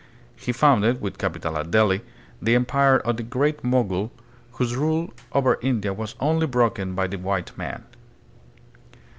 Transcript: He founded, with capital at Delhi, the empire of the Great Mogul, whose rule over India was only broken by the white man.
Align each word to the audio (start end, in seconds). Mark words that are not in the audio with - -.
He 0.35 0.51
founded, 0.51 0.99
with 0.99 1.19
capital 1.19 1.55
at 1.59 1.69
Delhi, 1.69 2.01
the 2.41 2.55
empire 2.55 2.97
of 2.97 3.17
the 3.17 3.21
Great 3.21 3.63
Mogul, 3.63 4.11
whose 4.53 4.75
rule 4.75 5.13
over 5.31 5.59
India 5.61 5.93
was 5.93 6.15
only 6.19 6.47
broken 6.47 6.95
by 6.95 7.05
the 7.05 7.19
white 7.19 7.55
man. 7.55 7.83